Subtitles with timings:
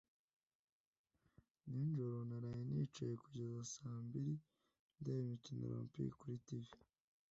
[1.69, 4.33] Nijoro naraye nicaye kugeza saa mbiri
[4.99, 6.65] ndeba imikino Olempike kuri TV.